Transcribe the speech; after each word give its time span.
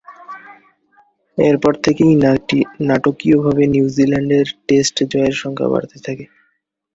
এরপর 1.37 1.73
থেকেই 1.85 2.13
নাটকীয়ভাবে 2.89 3.63
নিউজিল্যান্ডের 3.73 4.47
টেস্ট 4.67 4.97
জয়ের 5.11 5.35
সংখ্যা 5.41 5.67
বাড়তে 5.73 5.97
থাকে। 6.05 6.25